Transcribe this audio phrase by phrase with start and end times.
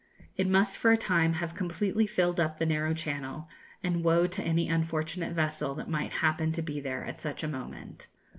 [0.35, 3.47] It must for a time have completely filled up the narrow channel;
[3.83, 7.47] and woe to any unfortunate vessel that might happen to be there at such a
[7.47, 8.07] moment!